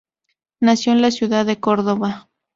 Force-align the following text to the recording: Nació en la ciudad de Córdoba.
Nació 0.59 0.93
en 0.93 1.03
la 1.03 1.11
ciudad 1.11 1.45
de 1.45 1.59
Córdoba. 1.59 2.27